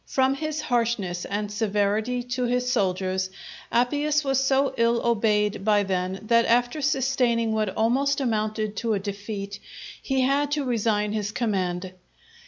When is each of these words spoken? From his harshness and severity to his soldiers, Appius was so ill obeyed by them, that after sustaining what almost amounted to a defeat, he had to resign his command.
From 0.07 0.33
his 0.33 0.61
harshness 0.61 1.25
and 1.25 1.51
severity 1.51 2.23
to 2.23 2.45
his 2.45 2.71
soldiers, 2.71 3.29
Appius 3.71 4.23
was 4.23 4.43
so 4.43 4.73
ill 4.75 4.99
obeyed 5.05 5.63
by 5.63 5.83
them, 5.83 6.17
that 6.23 6.47
after 6.47 6.81
sustaining 6.81 7.53
what 7.53 7.69
almost 7.77 8.19
amounted 8.19 8.75
to 8.77 8.93
a 8.95 8.99
defeat, 8.99 9.59
he 10.01 10.21
had 10.21 10.49
to 10.53 10.65
resign 10.65 11.11
his 11.11 11.31
command. 11.31 11.93